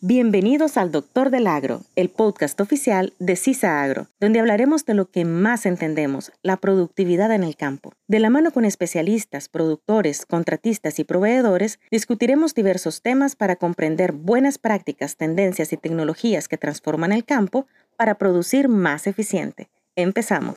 Bienvenidos 0.00 0.76
al 0.76 0.92
Doctor 0.92 1.30
del 1.30 1.48
Agro, 1.48 1.80
el 1.96 2.08
podcast 2.08 2.60
oficial 2.60 3.14
de 3.18 3.34
CISA 3.34 3.82
Agro, 3.82 4.06
donde 4.20 4.38
hablaremos 4.38 4.84
de 4.84 4.94
lo 4.94 5.10
que 5.10 5.24
más 5.24 5.66
entendemos, 5.66 6.30
la 6.40 6.56
productividad 6.56 7.32
en 7.32 7.42
el 7.42 7.56
campo. 7.56 7.92
De 8.06 8.20
la 8.20 8.30
mano 8.30 8.52
con 8.52 8.64
especialistas, 8.64 9.48
productores, 9.48 10.24
contratistas 10.24 11.00
y 11.00 11.04
proveedores, 11.04 11.80
discutiremos 11.90 12.54
diversos 12.54 13.02
temas 13.02 13.34
para 13.34 13.56
comprender 13.56 14.12
buenas 14.12 14.58
prácticas, 14.58 15.16
tendencias 15.16 15.72
y 15.72 15.76
tecnologías 15.76 16.46
que 16.46 16.58
transforman 16.58 17.10
el 17.10 17.24
campo 17.24 17.66
para 17.96 18.18
producir 18.18 18.68
más 18.68 19.08
eficiente. 19.08 19.68
Empezamos. 19.96 20.54